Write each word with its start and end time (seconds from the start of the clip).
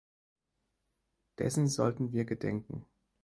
Dessen 1.37 1.67
sollten 1.67 2.11
wir 2.11 2.25
gedenken. 2.25 2.87